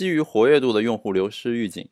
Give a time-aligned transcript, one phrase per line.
[0.00, 1.90] 基于活跃度的用户流失预警。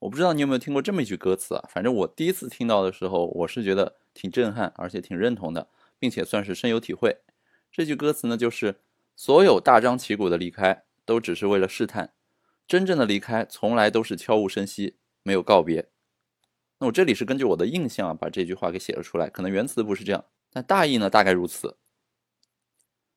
[0.00, 1.66] 我不知道你有没有听过这么一句歌词啊？
[1.72, 7.22] 反正我第一次听到的时候，我是觉得挺震撼，而且挺认同的，并且算是深有体会。
[7.72, 8.82] 这句歌词呢，就是
[9.16, 12.08] 所有大张旗鼓的离开，都只是为了试探；
[12.66, 15.88] 真正的离开，从来都是悄无声息，没有告别。
[16.80, 19.30] 那我这里是根据我的印象啊，把这句话给写了出来。
[19.30, 21.78] 可能原词不是这样，但大意呢，大概如此。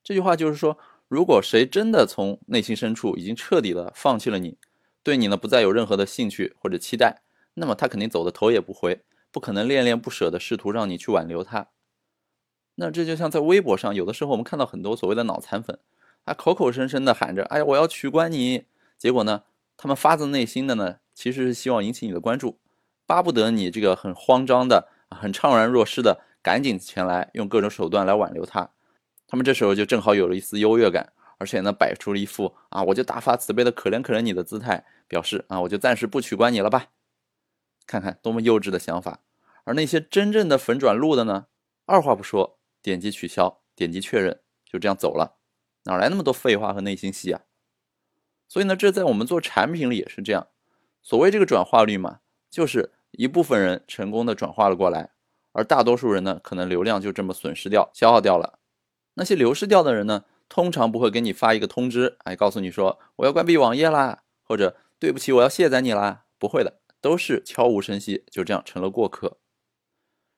[0.02, 0.76] 这句话就是说，
[1.12, 4.56] 如果谁真的从内心深处已经彻底的放弃了你，
[5.02, 7.20] 对你呢不再有任何的兴趣或者期待，
[7.52, 11.68] 那么他肯定走的头也不回，不可能恋恋不舍的试图让你去挽留他。
[12.76, 15.78] 那这就像在微博上，有的时候我们看到很多所谓的脑残粉，
[16.24, 18.64] 他口口声声的喊着“哎呀，我要取关你”，
[18.96, 19.42] 结果呢，
[19.76, 22.58] 他们发自内心的呢，其实是希望引起你的关注，
[23.04, 28.70] 巴不得你这个很慌张的、很怅然若失的，赶紧前来用各种手段来挽留他。
[29.32, 36.88] 他们这时候就正好有了一丝优越感，而且呢，摆出了一副啊，我就大发慈悲的可怜可怜你的姿态，表示啊，我就暂时不取关你了吧。
[37.86, 39.20] 看看多么幼稚的想法。
[39.64, 41.46] 而那些真正的粉转路的呢，
[41.86, 42.58] 二话不说。
[42.82, 45.36] 点击取消，点击确认，就这样走了，
[45.84, 47.40] 哪来那么多废话和内心戏啊？
[48.48, 50.48] 所以呢，这在我们做产品里也是这样。
[51.00, 52.18] 所谓这个转化率嘛，
[52.50, 55.12] 就是一部分人成功的转化了过来，
[55.52, 58.58] 而大多数人呢，可能流量就这么损失掉、消耗掉了。
[59.14, 69.38] 那些流失掉的人呢，通常不会给你发一个通知，哎，告诉你说我要关闭网页啦，或者对不起，我要卸载你啦，不会的，都是悄无声息，就这样成了过客。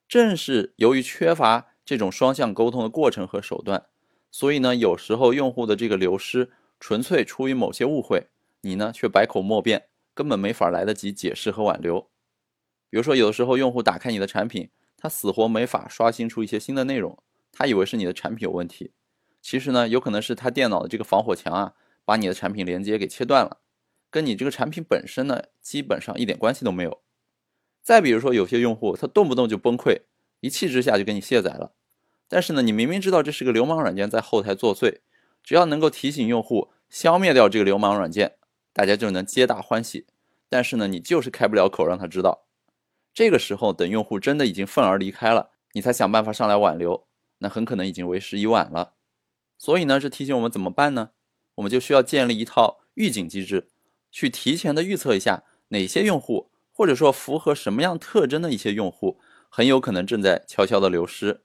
[0.08, 1.69] 正是由于缺乏。
[1.86, 3.84] 这种双向沟通的过程和手段，
[4.30, 8.28] 所以呢，有时候用户的这个流失纯粹出于某些误会，
[8.62, 12.08] 你呢却百口莫辩，根本没法来得及解释和挽留。
[12.89, 17.22] 比如说，有的时候用户打开你的产品，他死活没法刷新出一些新的内容，
[17.56, 18.91] 他以为是你的产品有问题，
[19.41, 21.74] 其实呢，有可能是他电脑的这个防火墙啊，
[22.05, 23.58] 把你的产品连接给切断了，
[24.11, 27.00] 跟你这个产品本身呢，基本上一点关系都没有。
[27.80, 30.01] 再比如说，有些用户他动不动就崩溃。
[30.40, 31.73] 一气之下就给你卸载了，
[32.28, 34.98] 但是呢，你明明知道这是个流氓软件在后台作祟，
[35.42, 38.34] 只要能够提醒用户消灭掉这个流氓软件，
[38.74, 40.05] 大家就能皆大欢喜。
[40.51, 42.45] 但是呢，你就是开不了口让他知道。
[43.14, 47.07] 这个时候，等用户真的已经愤而离开了，你才想办法上来挽留，
[47.39, 48.95] 那很可能已经为时已晚了。
[49.58, 51.11] 所以呢，这提醒我们怎么办呢？
[51.56, 53.68] 我们就需要建立一套预警机制，
[54.11, 59.20] 去提前的预测一下哪些用户，或者说符合什么样特征的一些用户。
[59.48, 61.45] 很有可能正在悄悄的流失，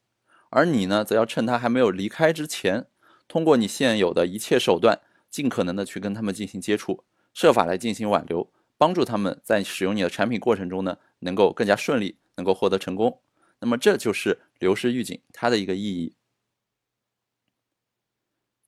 [0.49, 2.87] 而你呢，则要趁他还没有离开之前，
[3.27, 7.03] 通过你现有的一切手段，尽可能的去跟他们进行接触，
[7.35, 13.21] 设法来进行挽留，帮助他们在使用你的产品过程中呢，能够更加顺利，能够获得成功。
[13.61, 16.15] 那么这就是流失预警它的一个意义。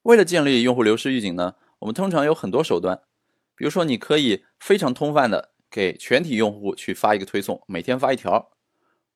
[0.03, 3.03] 为了建立用户流失预警呢，我们通常有很多手段，
[3.55, 8.51] 比如说你可以非常通泛的给全体用户去发一个推送，每天发一条。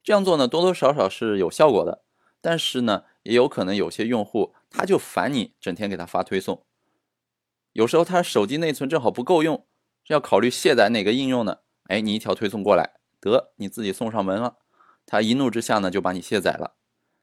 [0.03, 2.03] 这样做呢，多多少少是有效果的，
[2.39, 6.63] 但是呢，也有可能有些用户他就烦你整天给他发推送，
[7.73, 9.65] 有时候他手机内存正好不够用，
[10.07, 11.61] 要考虑卸载哪个应用呢？
[11.85, 14.57] 哎，你一条推送过来，得你自己送上门了，
[15.05, 16.75] 他一怒之下呢就把你卸载了。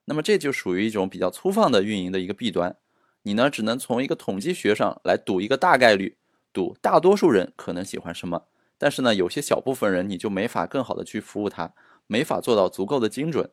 [0.04, 2.76] 那么这就属于一种比较粗放的运营的一个弊端，
[3.22, 6.16] 你呢只能从一个统计学上来赌一个大概率，
[6.52, 8.44] 赌大多数人可能喜欢什么，
[8.78, 11.72] 但是呢有些小部分人你就没法更好的去服务他。
[12.08, 13.52] 没法做到足够的精准。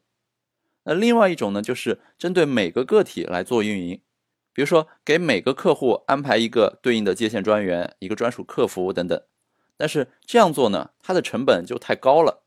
[0.83, 4.01] 那另外一种呢，就是针对每个个体来做运营，
[4.51, 9.21] 比如说给每个客户安排一个对应的接线专员、一个专属客服等等。
[9.77, 12.43] 但是这样做呢，它的成本就太高了。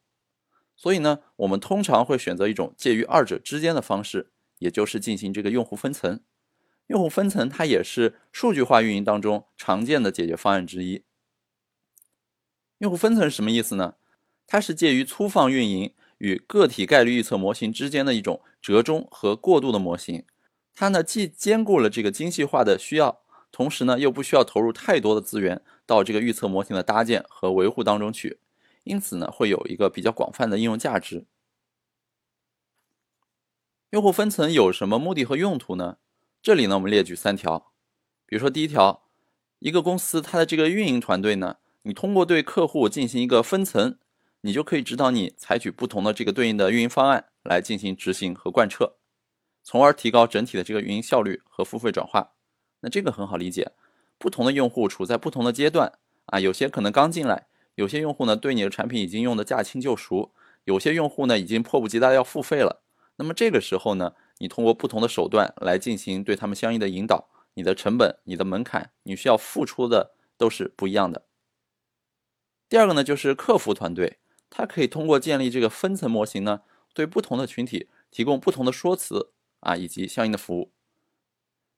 [0.82, 6.18] 所以呢，我们通常会选择一种介于二者之间的方式，也就是进行这个用户分层。
[6.88, 11.04] 用户分层它也是数据化运营当中常见的解决方案之一。
[12.78, 13.94] 用户分层是什么意思呢？
[14.44, 20.24] 它是介于粗放运营与个体概率预测模型之间的一种折中和过渡的模型。
[20.74, 23.20] 它呢既兼顾了这个精细化的需要，
[23.52, 28.40] 同时呢又不需要投入太多的资源到这个预测模型的搭建和维护当中去，
[28.84, 31.26] 因此呢会有一个比较广泛的应用价值。
[33.90, 35.98] 用户分层有什么目的和用途呢？
[36.42, 37.72] 这里呢我们列举三条。
[38.26, 39.04] 比如说第一条，
[39.58, 43.98] 一个公司它的这个运营团队呢，你通过对客户进行一个分层。
[44.44, 48.96] 你就可以指导你采取不同的这个对应的运营方案来进行执行和贯彻，
[49.62, 52.32] 从而提高整体的这个运营效率和付费转化。
[52.80, 53.70] 那这个很好理解，
[54.18, 60.32] 不同的用户处在不同的阶段啊，有些可能刚进来，有些用户呢对你的产品已经用的驾轻就熟，
[60.64, 62.82] 有些用户呢已经迫不及待要付费了。
[63.16, 71.26] 那么这个时候呢，你通过不同的手段来进行对他们相应的引导，你的成本、你的门槛、你需要付出的都是不一样的。
[72.68, 76.62] 第二个呢，就是客服团队，它可以通过建立这个分层模型呢，
[76.94, 79.30] 对不同的群体提供不同的说辞
[79.60, 80.72] 啊，以及相应的服务。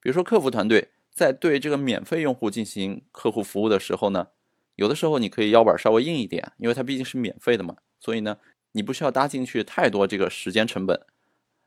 [0.00, 4.28] 比如说，客服团队在对这个免费用户进行客户服务的时候呢，
[4.76, 8.38] 有的时候你可以腰板稍微硬一点，因为它毕竟是免费的嘛，所以呢，
[8.72, 11.00] 你不需要搭进去太多这个时间成本。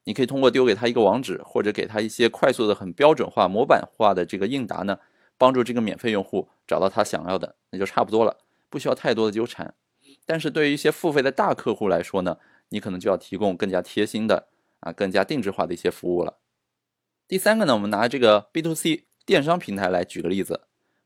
[0.04, 5.00] 你可以通过丢给他一个网址，或者给他一些快速的、很标准化、模板化的这个应答呢，
[5.38, 8.38] 帮助这个免费用户找到他想要的，那就差不多了。
[8.70, 9.74] 不需要太多的纠缠，
[10.26, 12.38] 但是对于一些付费的大客户来说呢，
[12.70, 14.48] 你可能就要提供更加贴心的
[14.80, 16.38] 啊，更加定制化的一些服务了。
[17.28, 20.62] 第三个呢，我们拿这个 B to C 电商平台来举个例子，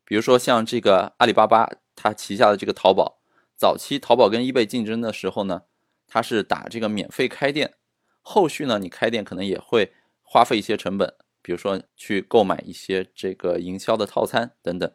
[0.05, 3.19] 比如说像这个阿里巴巴，它旗下的这个淘宝，
[3.55, 5.63] 早期淘宝跟易贝竞争的时候呢，
[6.07, 7.75] 它是打这个免费开店，
[8.21, 9.93] 后续呢，你开店可能也会
[10.23, 14.91] 花费一些成本，比如说去购买一些这个营销的套餐等等。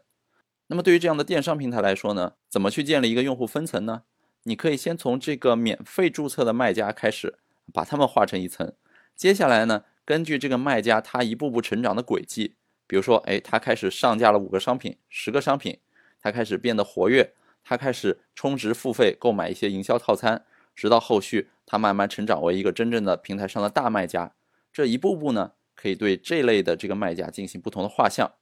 [0.69, 4.03] 那么对于这样的电商平台来说呢，怎么去建立一个用户分层呢？
[4.43, 7.39] 你可以先从这个免费注册的卖家开始，
[7.73, 8.73] 把他们划成一层。
[9.15, 12.57] 接下来呢，根据这个卖家他一步步成长的轨迹，
[12.87, 15.81] 比如说，哎，他开始上架了五个商品、十个商品，
[16.27, 20.45] 他开始变得活跃，他开始充值付费购买一些营销套餐，
[20.75, 24.35] 直到后续他慢慢成长为一个真正的平台上的大卖家。
[24.73, 28.33] 这一步步呢，可以对这类的这个卖家进行不同的画像。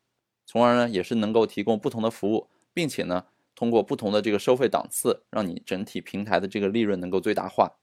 [0.46, 7.76] 从而呢，也是能够提供不同的服务，并且呢，通过不同的这个收费档次，让你整体平台的这个利润能够最大化。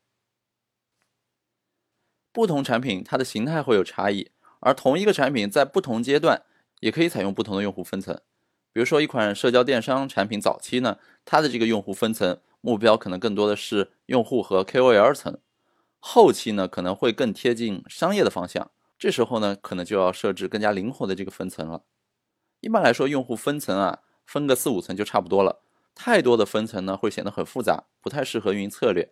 [2.31, 4.31] 不同产品它的形态会有差异，
[4.62, 6.42] 而同一个产品在不同阶段
[6.80, 8.19] 也可以采用不同的用户分层。
[8.74, 15.40] 比如说一款社交电商产品早期呢，它的这个用户分层目标可能更多的是用户和 KOL 层，
[16.00, 21.84] 后期呢可能会更贴近商业的方向，这时候呢可能就要设置更加灵活的这个分层了。
[22.62, 25.62] 一般来说，用户分层啊，分个四五层就差不多了。
[25.94, 29.12] 太多的分层呢，会显得很复杂，不太适合运营策略。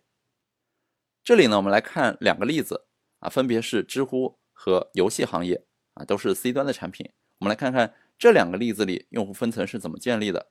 [1.22, 2.86] 这里呢，我们来看两个例子
[3.18, 5.62] 啊，分别是知乎和游戏行业
[5.94, 7.10] 啊，都是 C 端的产品。
[7.38, 10.48] 我们来看看这两个例子里用户分层是怎么建立的。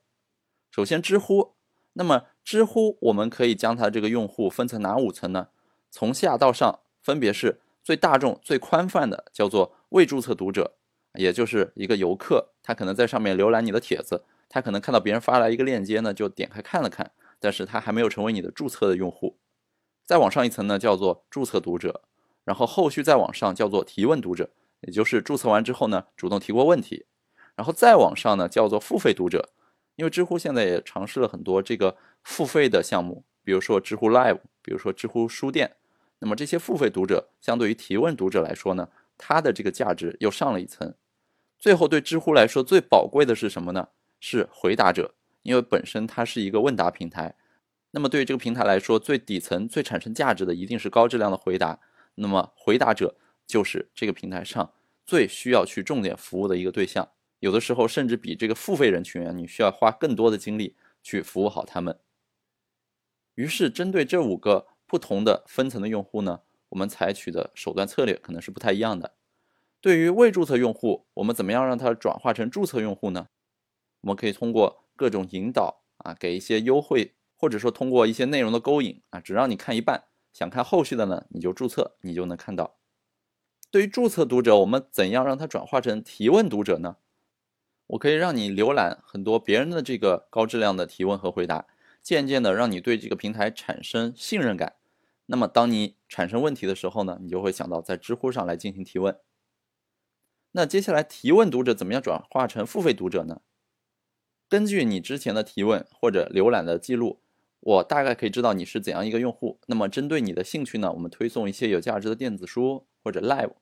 [0.72, 1.54] 首先，知乎，
[1.92, 5.50] 那么知乎我们可以将它这个用户分成哪五层呢？
[5.88, 10.74] 从下到上，分别是最大众、最宽泛的，叫做未注册读者。
[11.14, 19.38] 也就是一个游客，他可能在上面浏览你的帖子，他可能看到别人发来一个链接呢，就点开看了看，但是他还没有成为你的注册的用户。
[20.04, 22.02] 再往上一层呢，叫做注册读者，
[22.42, 24.50] 然后后续再往上叫做提问读者，
[24.80, 27.06] 也就是注册完之后呢，主动提过问题，
[27.60, 29.50] 然后再往上呢，叫做付费读者。
[29.96, 35.76] 因为知乎现在也尝试了很多这个付费的项目，比如说知乎 Live，比如说知乎书店，
[36.20, 38.88] 那么这些付费读者相对于提问读者来说呢？
[39.18, 40.94] 它的这个价值又上了一层，
[41.58, 43.88] 最后对知乎来说最宝贵的是什么呢？
[44.20, 47.36] 是回答者，因为本身它是一个问答平台。
[47.90, 51.78] 那么对于这个平台来说，最底层、最产生价值的一定是高质量的回答。
[52.14, 53.16] 那么回答者
[53.46, 54.72] 就是这个平台上
[55.04, 57.06] 最需要去重点服务的一个对象，
[57.40, 61.98] 有的时候甚至比这个付费人群啊，你需要花更多的精力去服务好他们。
[63.34, 66.42] 于是针对这五个不同的分层的用户呢？
[66.68, 69.14] 我们采取的手段策略可能是不太一样的。
[69.80, 73.28] 对于未注册用户，我们怎么样让他转化成注册用户呢？
[74.02, 82.76] 我们可以通过各种引导啊，给一些优惠，或者说通过一些内容的勾引啊，只让你看一半，想看后续的呢，你就注册，你就能看到。
[83.70, 86.96] 对于注册读者，我们怎样让他转化成提问读者呢？
[87.90, 91.66] 我可以让你浏览很多别人的这个高质量的提问和回答，
[92.02, 94.74] 渐渐的让你对这个平台产生信任感。
[95.26, 99.16] 那么，当你产生问题的时候呢，你就会想到在知乎上来进行提问。
[100.52, 103.40] 那接下来提问读者怎么样转化成付费读者呢？
[104.48, 107.20] 根据你之前的提问或者浏览的记录，
[107.58, 109.58] 我大概可以知道你是怎样一个用户。
[109.66, 113.54] 那么针对你的兴趣呢，我们推送一些有价值的电子书或者 Live。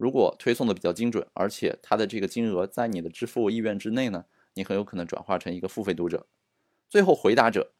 [0.00, 6.26] 如果推送的比较精准，而且它的这个金额在你的支付意愿之内呢，你很有可能转化成一个付费读者。
[6.88, 7.72] 最后回答者，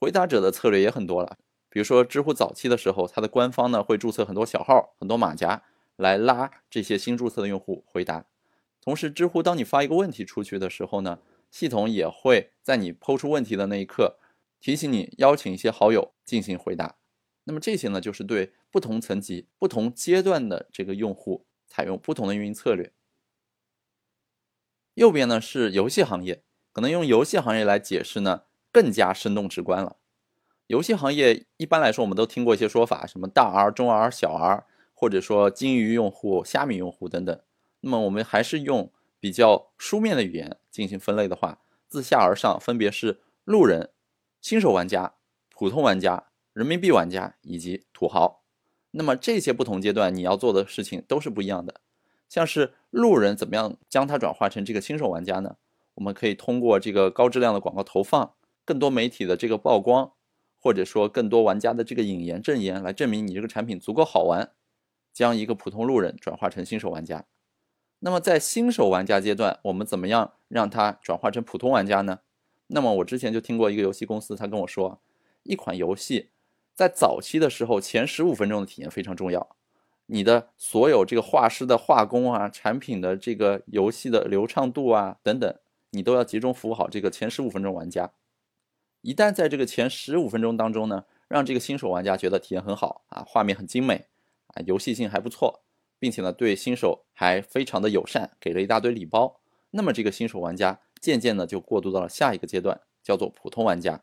[0.00, 1.38] 回答者的策略也很多了。
[1.68, 5.62] 比如说，知乎早期的时候，它的官方呢会注册很多小号、很多马甲
[5.94, 8.26] 来拉这些新注册的用户回答。
[8.80, 14.18] 同时，知乎当你发一个问题出去的时候呢，系统也会在你抛出问题的那一刻
[14.58, 16.96] 提醒你邀请一些好友进行回答。
[17.48, 22.92] 那么这些呢，就是对不同层级、不同阶段的这个用户采用不同的运营策略。
[24.92, 29.96] 右边呢是游戏行业，可能用游戏行业来解释呢更加生动直观了。
[30.66, 37.40] 游戏行业一般来说，我们都听过一些说法，什么大 R、中 R、小 R，或者说金鱼用户、虾米用户等等。
[37.80, 43.88] 那么我们还是用比较书面的语言进行分类的话，自下而上分别是路人、
[44.42, 45.14] 新手玩家、
[45.48, 46.27] 普通玩家、
[46.58, 48.42] 人民币玩家以及土豪。
[48.90, 51.80] 那么这些不同阶段你要做的事情都是不一样的。
[52.28, 55.54] 像是路人怎么样将它转化成这个新手玩家呢？
[55.94, 58.34] 我们可以通过这个高质量的广告投放、
[58.64, 60.10] 更多媒体的这个曝光，
[60.60, 64.50] 或者说更多玩家的这个引言证言来证明你这个产品足够好玩，
[65.12, 67.24] 将一个普通路人转化成新手玩家。
[68.00, 72.18] 那么在新手玩家阶段，我们怎么样让它转化成普通玩家呢？
[72.66, 75.00] 那么我之前就听过一个游戏公司，他跟我说，
[75.44, 76.30] 一款游戏
[76.78, 79.56] 在早期的时候，前十五分钟的体验非常重要。
[80.06, 85.52] 你的所有这个画师的画工啊，产品的这个游戏的流畅度啊等等，
[85.90, 88.12] 你都要集中服务好这个前十五分钟玩家。
[89.00, 94.06] 一旦在这个前十五分钟当中呢，让这个新手玩家觉得体验很好啊，画面很精美
[94.54, 95.64] 啊，游戏性还不错，
[95.98, 99.40] 并且呢对新手还非常的友善，给了一大堆礼包，
[99.72, 104.00] 那么这个新手玩家渐渐的就过渡到了下一个阶段，叫做普通玩家。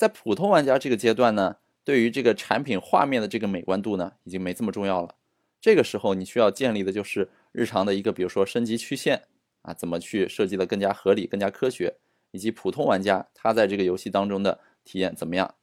[0.00, 1.56] 在普通玩家这个阶段呢。
[1.82, 5.16] 对于这个产品画面的这个美观度呢，已经没这么重要了。
[5.60, 9.24] 这个时候你需要建立的就是日常的一个，比如说升级曲线
[9.62, 11.96] 啊，怎么去设计的更加合理、更加科学，
[12.30, 15.54] 以及普通玩家他在这个游戏当中的体验怎么样。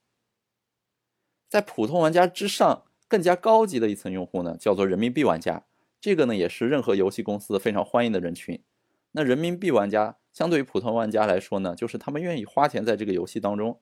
[1.47, 5.65] 在普通玩家之上，更加高级的一层用户呢，叫做人民币玩家。
[6.01, 8.61] 这个呢，也是任何游戏公司非常欢迎的人群。
[9.11, 13.79] 那人民币玩家相对于普通玩家来说呢，就是他们愿意花钱在这个游戏当中。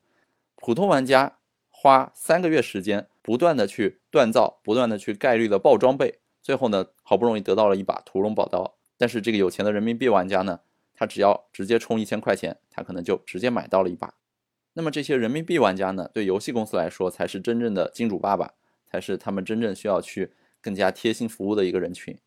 [0.58, 1.38] 普通玩家。
[1.78, 8.76] 花三个月时间，不断的去锻造，不断的去概率的爆装备，最后呢，好不容易得到了一把屠龙宝刀。
[8.98, 10.62] 但是这个有钱的人民币玩家呢，
[10.96, 14.16] 他只要直接充一千块钱，他可能就直接买到了一把。
[14.74, 18.54] 那么这些人民币玩家呢，对游戏公司来说才是真正的金主爸爸，
[18.90, 20.32] 才是他们真正需要去
[20.62, 22.18] 更加贴心服务的一个人群。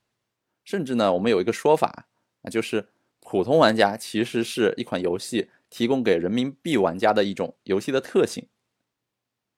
[0.63, 2.07] 甚至呢，我们有一个说法
[2.43, 2.87] 啊，就是
[3.19, 8.49] 普通玩家其实是一款游戏提供给人民币玩家的一种游戏的特性。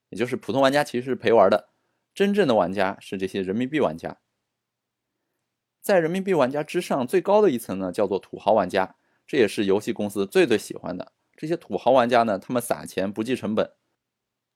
[0.08, 1.68] 也就是普通玩家其实是陪玩的，
[2.14, 4.18] 真正的玩家是这些人民币玩家。
[5.80, 11.12] 在人民币玩家之上最高的一层呢，叫做土豪玩家，这也是游戏公司最最喜欢的。
[11.36, 13.72] 这些土豪玩家呢，他们撒钱不计成本。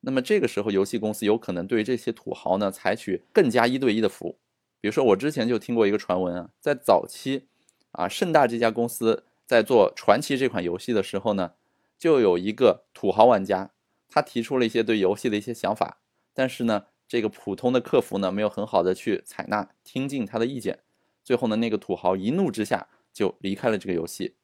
[0.01, 4.39] 那么这个时候，游戏公司有可能对这些土豪呢，采取更加一对一的服务。
[4.83, 7.49] 比如说，我之前就听过一个传闻啊，在早期
[7.93, 11.53] 啊，盛大这家公司在做传奇这款游戏的时候呢，
[11.99, 13.73] 就有一个土豪玩家。
[14.07, 15.99] 他提出了一些对游戏的一些想法，
[16.33, 20.85] 但是呢，这个普通的客服呢没有很好的去采纳、听进他的意见，
[21.25, 24.37] 最后呢，那个土豪一怒之下就离开了这个游戏。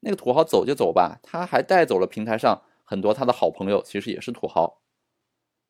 [0.00, 4.82] 那个土豪走就走吧，他还带走了平台上很多他的好朋友，其实也是土豪。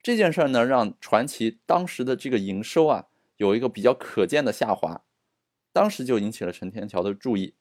[0.02, 5.04] 这件事儿呢，让传奇当时的这个营收啊有一个比较可见的下滑，
[5.72, 7.54] 当时就引起了陈天桥的注意。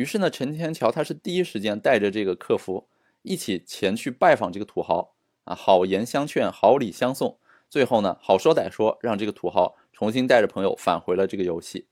[0.00, 2.88] 于是呢，陈天桥他是第一时间带着这个客服。
[3.20, 5.14] 一起前去拜访这个土豪
[5.44, 7.38] 啊，好言相劝，好礼相送，
[7.68, 11.86] 最后呢，好说歹说，让这个土豪重新带着朋友返回了这个游戏。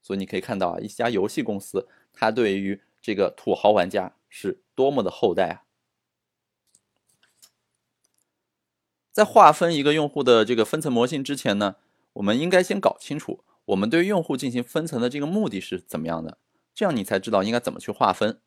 [0.00, 5.64] 所以你可以看到啊，一家游戏公司，它对于这个土豪玩家是多么的厚待啊。
[9.10, 11.74] 在划分一个用户的这个分层模型之前呢，
[12.12, 16.38] 我们应该先搞清楚我们对用户进行分层的这个目的是怎么样的，
[16.80, 18.40] 这样你才知道应该怎么去划分。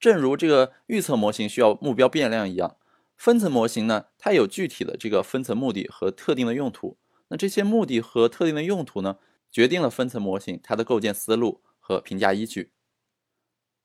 [0.00, 2.76] 正如这个预测模型需要目标变量一样，
[3.16, 6.98] 分层模型呢，它有具体的这个分层目的和特定的用途。
[7.28, 9.18] 那这些目的和特定的用途呢，
[9.52, 12.72] 决定了分层模型它的构建思路和评价依据。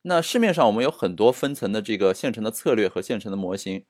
[0.01, 3.85] 那市面上我们有很多分层的这个现成的策略和现成的模型，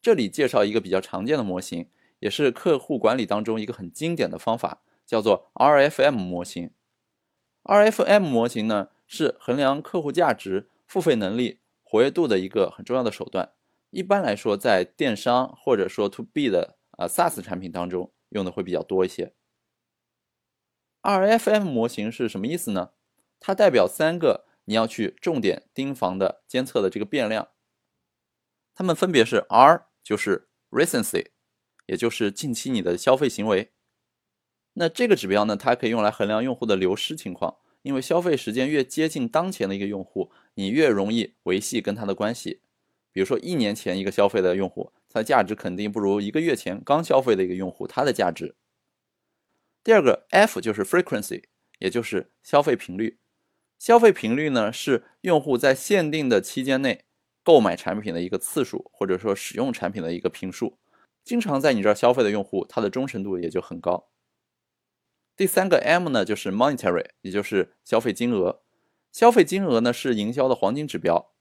[0.00, 1.88] 这里介绍一个比较常见的模型，
[2.20, 6.70] 也是客户管理当中一个很经典的方法，叫做 RFM 模型。
[7.64, 10.68] RFM 模型呢，是衡量客户价值。
[10.86, 13.52] 付费能力、活跃度的一个很重要的手段，
[13.90, 19.32] 一般来说，在电商或者说 To B 的啊 SaaS 产品当中用的会比较多一些。
[21.02, 22.90] RFM 模型是什么意思呢？
[23.40, 27.48] 它代表三个你要去重点盯防的监测的这个变量，
[28.74, 31.28] 它们分别是 R 就是 Recency，
[31.86, 33.72] 也就是近期你的消费行为。
[34.74, 37.56] 那这个指标呢，它可以用来衡量用户的流失情况。
[37.84, 42.60] 因为消费时间越接近当前的一个用户，你越容易维系跟他的关系。
[43.12, 48.56] 比如说一年前一个消费的用户，他的价值肯定不如一个月前刚消费的一个用户他的价值。
[49.84, 51.44] 第二个 F 就是 frequency，
[51.78, 53.18] 也就是消费频率。
[53.78, 57.04] 消费频率呢是用户在限定的期间内
[57.42, 60.78] 购买产品的一个次数，或者说使用产品的一个频数。
[61.22, 64.08] 经常在你这儿消费的用户，他的忠诚度也就很高。
[65.36, 68.60] 第三个 M 呢，就是 monetary，也就是消费金额。
[69.10, 71.32] 消费金额呢是营销的黄金指标。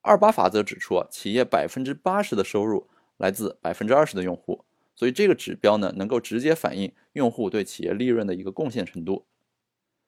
[0.00, 9.26] 二八法则指出啊，企业百分之八十的收入来自百分之二十的用户，所以这个指标呢能够直接反映用户对企业利润的一个贡献程度。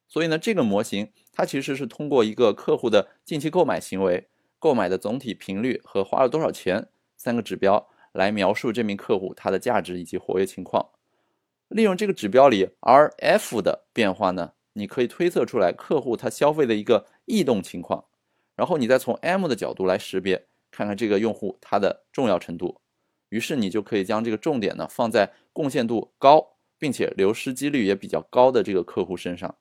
[0.09, 10.91] 所以呢，这个模型它其实是通过一个客户的近期购买行为、购买的总体频率和花了多少钱三个指标来描述这名客户他的价值以及活跃情况。
[11.69, 18.05] 利用这个指标里 RF 的变化呢，你可以推测出来客户他消费的一个异动情况，
[18.55, 22.81] 然后你再从 M 的角度来识别，看看这个用户他的重要程度。
[23.31, 29.57] 于是你就可以将这个重点呢放在贡献度高并且流失几率也比较高的这个客户身上。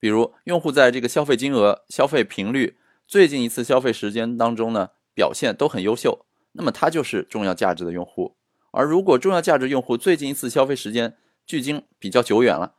[0.00, 8.34] 比如，用户在这个消费金额、消费频率、最近一次消费时间当中呢，表现都很优秀，那么他就是重要价值的用户。
[8.72, 12.74] 而如果重要价值用户最近一次消费时间距今比较久远了，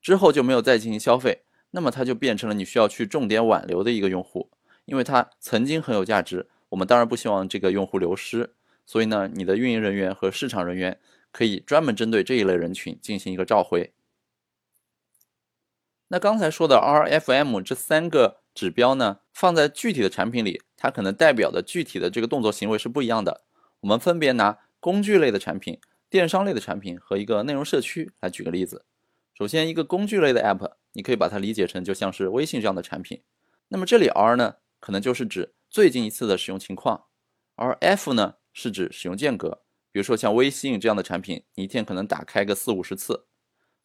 [0.00, 4.50] 之后就没有再进行消费，那么他就变成了你需要去重点挽留的一个用户，
[4.84, 6.48] 因为他曾经很有价值。
[6.70, 10.98] 我们当然不希望这个用户流失，所以呢，你的运营人员和市场人员
[11.30, 13.92] 可以专门针对这一类人群进行一个召回。
[16.08, 23.42] 那刚才说的 RFM 这三个指标呢，放在具体的产品里，它可能代表的具体的这个动作行为是不一样的。
[23.80, 28.84] 我们分别拿工具类的产品、电商类的产品和一个内容社区来举个例子。
[29.32, 33.22] 首先，一个工具类的 App，你可以把它理解成就像是微信这样的产品。
[33.68, 37.04] 那么这里 R 呢，可能就是指最近一次的使用情况，
[37.54, 39.62] 而 F 呢是指使用间隔。
[39.90, 43.24] 比如说像微信这样的产品，你一天可能打开个四五十次。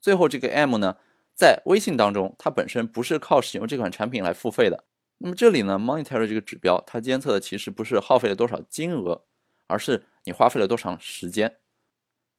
[0.02, 0.98] 最后这个 M 呢？
[1.34, 4.84] 在微信当中，它本身不是靠使用这款产品来付费的。
[5.20, 9.24] 那么这里呢，monetary 这个指标，它监测的其实不是耗费了多少金额，
[9.68, 11.58] 而是你花费了多长时间。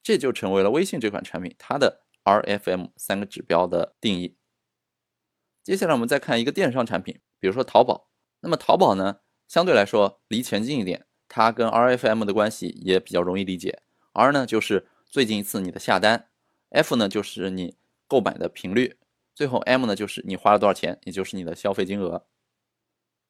[0.01, 4.37] 这就成为了微信这款产品它的 RFM 三个指标的定义。
[5.61, 8.09] 接下来我们再看一个电商产品，比如说淘宝。
[8.39, 9.19] 那么淘宝呢，
[9.49, 13.81] 相对来说离钱近一点，它跟 RFM 的关系也比较容易理解。
[14.13, 16.29] R 呢就是最近一次你的下单
[16.69, 17.75] ，F 呢就是你。
[18.07, 18.97] 购买的频率，
[19.33, 22.27] 最后 M 呢就是你花了多少钱，也就是你的消费金额。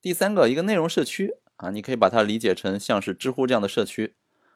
[0.01, 4.15] 第三个一个内容社区啊，你可以把它理解成像是知乎这样的社区。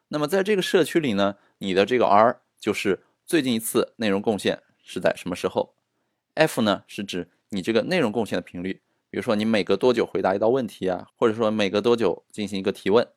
[0.10, 5.76] 那么在这个社区里呢，你的这个 R 就是最近一次内容贡献是在什么时候
[6.36, 13.08] ？F 呢是指你这个内容贡献的频率，比如说你每隔多久回答一道问题啊，或者说每隔多久进行一个提问。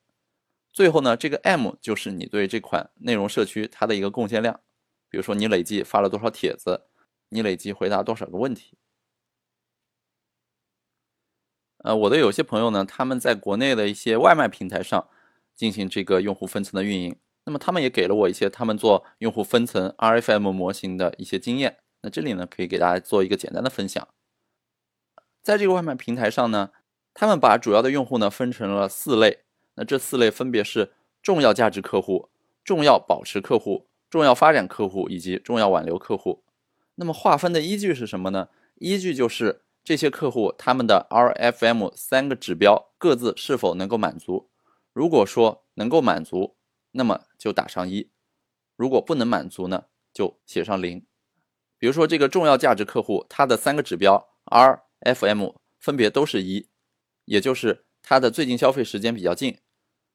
[0.72, 4.60] 最后呢，这个 M 就是你对这款内容社区它的一个贡献量，
[5.08, 6.84] 比如说你累计发了多少帖子。
[7.30, 8.78] 你累计回答多少个问题？
[11.84, 15.06] 呃，我的有些朋友呢，他们在国内的一些外卖平台上
[15.58, 21.78] 进行这个用户分层的运营，那么他们也给了我一些他们做用户分层 RFM 模型的一些经验。
[22.02, 24.06] 那这里呢，可以给大家做一个简单的分享。
[25.42, 26.70] 在这个外卖平台上呢，
[27.12, 29.40] 他们把主要的用户呢分成了四类，
[29.74, 32.28] 那这四类分别是重要价值客户、
[32.62, 36.44] 重要保持客户、重要发展客户以及重要挽留客户。
[36.94, 38.48] 那么划分的依据是什么呢？
[38.76, 44.48] 依据就是这些客户他们的 RFM 三个指标各自是否能够满足。
[44.98, 46.56] 如果说能够满足，
[46.90, 48.10] 那么就打上一；
[48.74, 51.06] 如果不能满足呢，就写上零。
[51.78, 56.68] 比如说这个重要价值客户，它的三个指标 RFM 分别都是一，
[57.26, 59.58] 也就是它的最近消费时间比较近，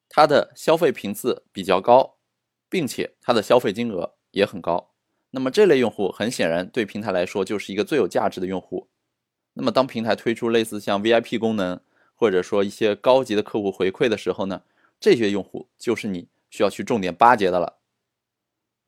[0.09, 2.17] 它的消费频次比较高，
[2.67, 4.91] 并且它的消费金额也很高。
[5.29, 8.89] 那么这类用户很显然对平台来说就是一个最有价值的用户。
[9.53, 11.79] 那么当平台推出类似像 VIP 功能，
[12.13, 14.63] 或者说一些高级的客户回馈的时候呢，
[15.03, 17.81] 这些用户就是你需要去重点巴结的了。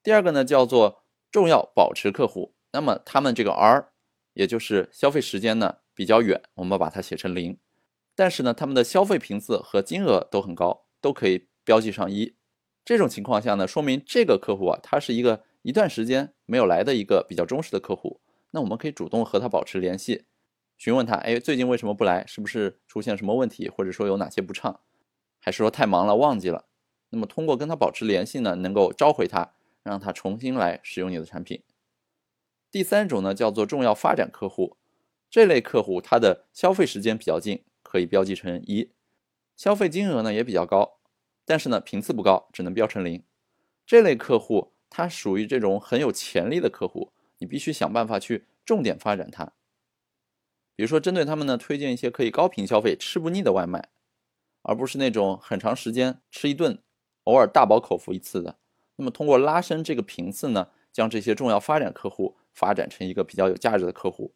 [0.01, 3.89] 第二个呢叫做重要保持客户，那么他们这个 R，
[4.32, 7.60] 也就是消费时间呢比较远，我们把它写成零，
[8.15, 12.38] 但是呢他们的消费频次和金额都很高，都可以标记上一。
[12.86, 15.43] 这种情况下呢，说明这个客户啊，他是一个。
[15.63, 20.25] 一段时间没有来的一个比较忠实的客户，那我们可以主动和他保持联系，
[20.78, 22.23] 询问他，哎，最近为什么不来？
[22.28, 24.80] 是不是出现什么问题，或者说有哪些不畅，
[25.45, 26.65] 还是说太忙了忘记了？
[27.10, 29.53] 那么通过跟他保持联系呢，能够召回他，
[29.84, 31.62] 让他重新来使用你的产品。
[32.71, 34.75] 第三种呢，叫做重要发展客户，
[35.29, 38.89] 这类客户他的消费时间比较近，可以标记成一，
[39.55, 40.97] 消费金额呢也比较高，
[41.45, 43.21] 但是呢频次不高，只能标成零。
[43.86, 44.71] 这类客户。
[44.88, 49.51] 它属于这种很有潜力的客户，你必须想办法去重点发展它。
[50.73, 53.89] 比如说，针对他们呢，推荐一些可以高频消费、吃不腻的外卖，
[54.65, 56.80] 而不是那种很长时间吃一顿、
[57.23, 58.58] 偶尔大饱口福一次的。
[58.97, 64.34] 那么，通过拉伸这个频次呢，将这些重要发展客户发展成一个比较有价值的客户。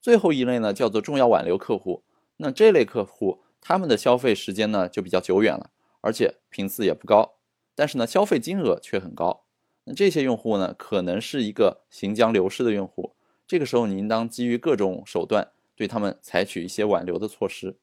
[0.00, 2.04] 最后一类呢，叫做重要挽留客户。
[2.38, 7.36] 那这类客户，他们的消费时间呢就比较久远了，而且频次也不高，
[7.74, 9.44] 但是呢，消费金额却很高。
[9.84, 13.14] 那这些用户呢，可能是一个行将流失的用户。
[13.46, 17.78] 这个时候，你应当基于各种手段对他们采取一些挽留的措施。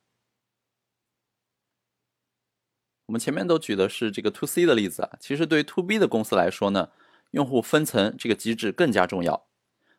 [3.07, 6.89] 我们前面都举的是这个 to C 的例子啊，其实对于 to B 的公司来说呢，
[7.31, 9.45] 用户分层这个机制更加重要。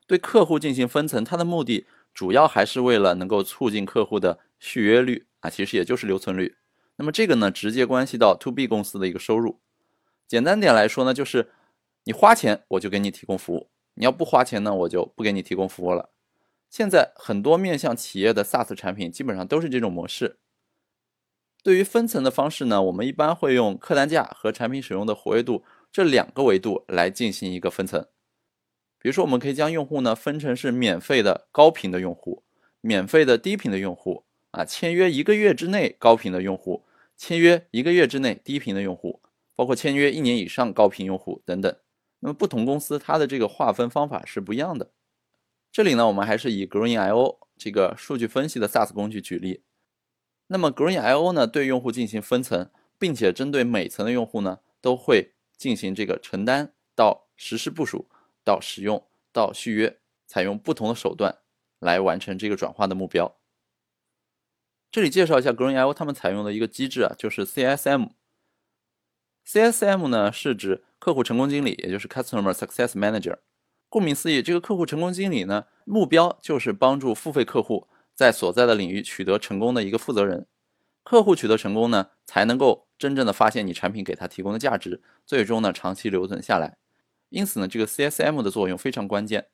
[0.07, 6.57] 对客户进行分层，它的目的主要还是为了能够促进客户的续约率啊，其实也就是留存率。
[6.97, 9.61] 那么这个呢，直接关系到 to B 公司的一个收入。
[10.27, 11.51] 简单点来说呢，就是
[12.05, 13.69] 你花钱我就给你提供服务。
[13.95, 16.11] 你要不花钱呢，我就不给你提供服务了。
[16.71, 20.39] 现在很多面向企业的 SaaS 产品基本上都是这种模式。
[21.65, 28.07] 对于分层的方式呢，我们一般会用客单价和产品使用的活跃度这两个维度来进行一个分层。
[28.99, 32.43] 比如说，我们可以将用户呢分成是免费的高频的用户、
[32.83, 36.85] 免费的低频的用户啊，签约一个月之内高频的用户、
[37.17, 39.23] 签约一个月之内低频的用户，
[39.57, 41.75] 包括签约一年以上高频用户等等。
[42.21, 44.91] 那么不同公司它的这个划分方法是不一样的。
[45.73, 49.63] 这里呢，我们还是以 Green.io 这个数据分析的 SaaS 工具举例。
[50.49, 58.07] 那么 Green.io 呢，对用户进行分层，并且针对每层的用户呢，都会进行这个承担到实施部署
[58.45, 61.39] 到使用到续约，采用不同的手段
[61.79, 63.37] 来完成这个转化的目标。
[64.91, 68.11] 这里介绍一下 Green.io 他们采用的一个机制啊，就是 CSM。
[69.47, 73.39] CSM 呢是指客户成功经理，也就是 Customer Success Manager。
[73.89, 80.47] 顾名思义，这个客户成功经理呢，目标就是帮助付费客户在所在的领域取得成功的一个负责人。
[81.03, 86.79] 客户取得成功呢，才能够真正的发现你产品给他提供的价值，最终呢长期留存下来。
[87.29, 89.49] 因此呢，这个 CSM 的作用非常关键。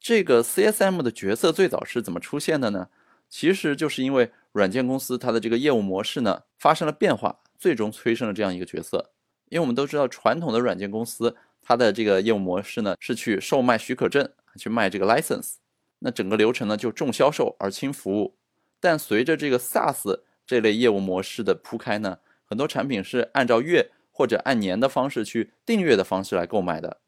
[0.00, 2.88] 这个 CSM 的角色最早是怎么出现的呢？
[3.28, 9.12] 其实就是因为软件公司它的这个业务模式呢发生了变化，最终催生了这样一个角色。
[9.50, 15.54] 因为我们都知道，传统的软件公司它的这个业务模式呢，是去售卖许可证，去卖这个 license，
[16.00, 18.36] 那整个流程呢就重销售而轻服务。
[18.80, 27.00] 但随着这个 SaaS 这类业务模式的铺开呢，很多产品是按照月或者按年的方式去订阅的方式来购买的。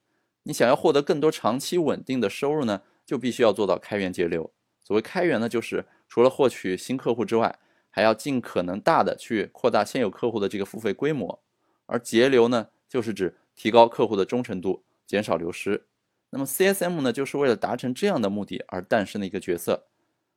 [0.42, 4.52] 你想要获得更多长期稳定的收入呢，就必须要做到开源节流。
[4.82, 7.58] 所谓开源呢，就是除了获取新客户之外，
[7.90, 11.40] 还要尽可能大的去扩大现有客户的这个付费规模。
[11.86, 15.86] 而节流呢，就是指提高客户的忠诚度，减少流失。
[16.30, 19.86] 那么 CSM 呢，就是为了达成这样的目的而诞生的一个角色。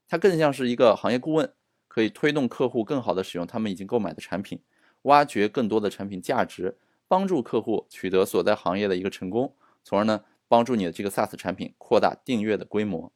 [0.08, 1.54] 它更像是一个行业顾问，
[1.88, 4.60] 可以推动客户更好的使用他们已经购买的产品，
[5.04, 6.78] 挖掘更多的产品价值，
[7.08, 13.12] 帮助客户取得所在行业的一个成功，从而呢，帮助你的这个 SaaS 产品扩大订阅的规模。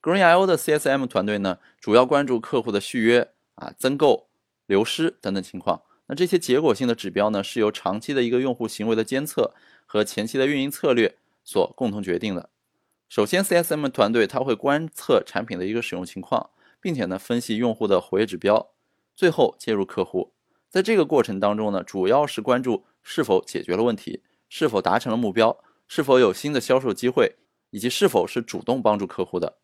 [0.00, 4.28] Green.io 的 CSM 团队呢，主要关注客户的续约啊、增购、
[4.66, 5.82] 流失等等情况。
[6.06, 9.52] 那这些结果性的指标呢，是由长期的一个用户行为的监测
[9.84, 11.16] 和前期的运营策略
[11.48, 12.50] 所共同决定的。
[13.08, 18.74] 首先，CSM 团队它会观测产品的一个使用情况，并且呢分析用户的活跃指标，
[19.16, 20.34] 最后介入客户。
[20.68, 27.36] 在这个过程当中呢，主要是关注是否解决了问题，是否达成了目标，是否有新的销售机会，
[27.70, 29.56] 以及是否是主动帮助客户的。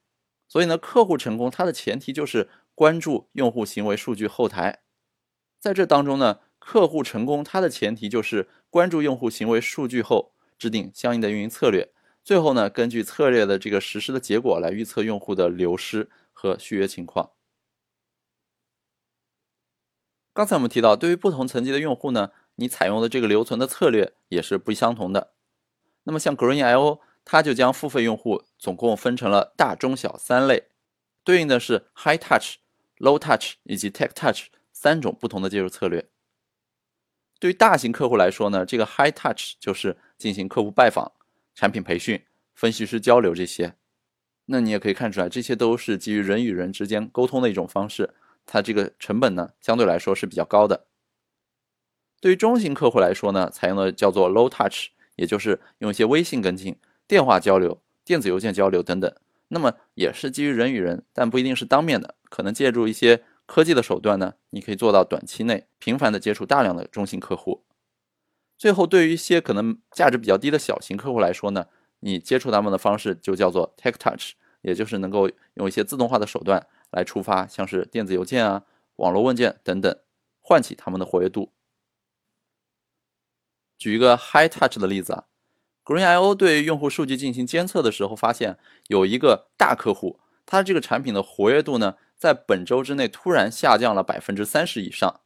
[0.49, 4.81] 所以呢，客户成功它的前提就是关注用户行为数据后台。
[5.61, 11.91] 在这当中呢，客户成功，它的前提就是关注用户行为数据后，制定相应的运营策略，
[12.23, 17.31] 最后呢，根据策略的这个实施的结果来预测用户的流失和续约情况。
[20.33, 25.33] 刚才我们提到，对于不同层级的用户呢，你采用的这个留存的策略也是不相同的。
[26.05, 30.69] 那么像 Green.io，它就将付费用户总共分成了大、中、小三类，
[31.23, 32.57] 对应的是 High Touch、
[32.99, 34.49] Low Touch 以及 Tech Touch。
[34.77, 36.11] 三种不同的介入策略。
[37.39, 41.13] 对于大型客户来说呢，这个 high touch 就是进行客户拜访、
[41.55, 42.23] 产品培训、
[42.55, 43.75] 分析师交流这些。
[44.47, 48.15] 那你也可以看出来，这些都是基于人与人之间沟通的一种方式，
[48.47, 50.87] 它这个成本呢相对来说是比较高的。
[52.21, 59.15] 对于中型客户来说呢，采用的叫做 low touch，也就是用一些微信跟进、电话交流、电子邮件交流等等。
[59.49, 63.23] 那么也是基于人与人，但不一定是当面的，可能借助一些。
[63.47, 67.65] 科技的手段呢，你可以做到短期内频繁的接触大量的中型客户。
[68.57, 71.67] 最后，对于一些可能价值比较低的小型客户来说呢，
[72.01, 78.63] 你接触他们的方式就叫做 tech touch，也就是能够用一些自动化的手段来触发，像是电子邮件啊、
[78.97, 79.99] 网络问卷等等，
[80.41, 81.53] 唤起他们的活跃度。
[83.77, 85.25] 举一个 high touch 的例子啊
[85.85, 95.21] ，Green.io 对用户数据进行监测的时候，发现有一个大客户，他这个产品的活跃度呢，在本周之内突然下降了百分之三十以上。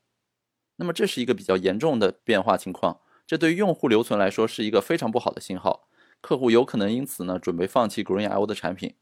[0.79, 5.89] 那么这是一个比较严重的变化情况，这对于用户留存来说是一个非常不好的信号。
[6.21, 8.97] 客户有可能因此呢，准备放弃 Green.io 的产品。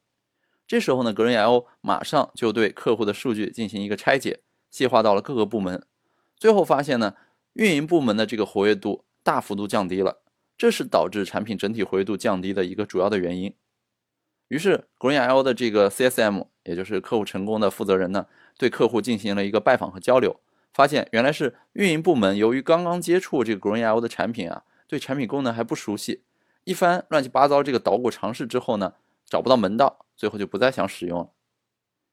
[0.66, 5.82] 这时候呢，Green.io 马上就对客户的数据进行一个拆解，细化到了各个部门，
[6.36, 7.14] 最后发现呢，
[7.54, 10.20] 运营部门的这个活跃度大幅度降低了。
[10.58, 13.54] 这是导致产品整体活跃度降低的一个主要的原因。
[14.48, 20.40] 于是，Green.io 的这个 CSM，也就是客户成功的负责人呢，对客户进行了一个拜访和交流，
[20.72, 26.22] 发现原来是运营部门由于刚刚接触这个 Green.io 的产品啊，对产品功能还不熟悉，
[26.64, 31.30] 一番乱七八糟这个捣鼓尝试之后呢，找不到门道，最后就不再想使用了。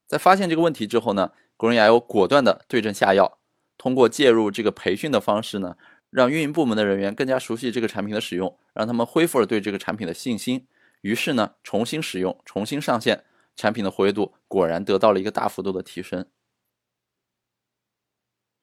[0.08, 3.38] 在发现这个问题之后呢，Green.io 果断的对症下药，
[3.78, 5.76] 通过介入这个培训的方式呢。
[6.14, 10.68] 让运营部门的人员更加熟悉这个产品的使用，让他们恢复了对这个产品的信心。
[11.04, 13.26] 于是呢，重新使用，重新上线，
[13.58, 16.26] 产品的活跃度果然得到了一个大幅度的提升。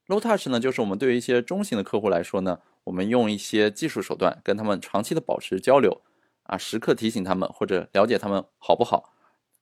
[0.07, 6.01] Low Touch 呢，就是我们对于一些中型的客户来说呢，我们用一些技术手段跟他们长期的保持交流，
[6.45, 9.13] 啊，时刻提醒他们或者了解他们好不好，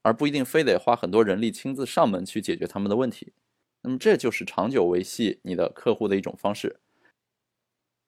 [0.03, 3.33] 而不一定非得花很多人力亲自上门去解决他们的问题。
[3.83, 6.79] 那么这就是长久维系你的客户的一种方式。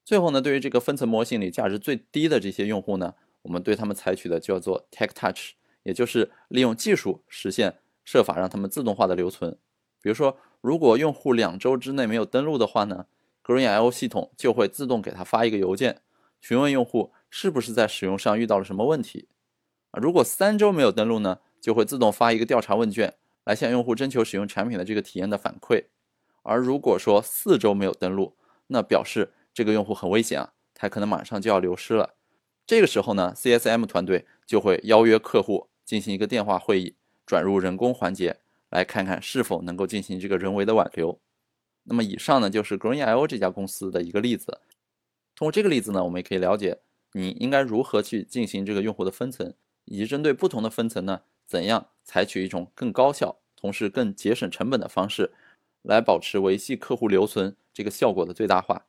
[0.04, 9.56] 最后呢，对于这个分层模型里价值最低的这些用户呢，我们对他们采取的叫做 Tech Touch，也就是利用技术实现设法让他们自动化的留存。
[10.02, 13.06] 比如说，如果用户两周之内没有登录的话呢
[13.44, 16.00] ，Green.io 系统就会自动给他发一个邮件，
[16.40, 19.28] 询问用户是不是在使用上遇到了什么问题。
[19.90, 25.86] 啊，如果三周没有登录呢，就会自动发一个调查问卷来向用户征求使用产品的这个体验的反馈。
[26.42, 28.36] 而如果说四周没有登录，
[28.68, 32.14] 那表示这个用户很危险啊，他可能马上就要流失了。
[32.70, 36.94] 这个时候呢，CSM 团队就会邀约客户进行一个电话会议，
[37.26, 38.36] 转入人工环节，
[38.68, 41.20] 来看看是否能够进行这个人为的挽留。
[41.82, 44.60] 那么以上呢就是 Green.io 这家公司的一个例子。
[45.34, 46.78] 通过这个例子呢，我们也可以了解
[47.14, 49.52] 你应该如何去进行这个用户的分层，
[49.86, 55.32] 以及针对不同的分层呢，怎样采取一种更高效，同时更节省成本的方式，
[55.82, 58.86] 来保持维系客户留存这个效果的最大化。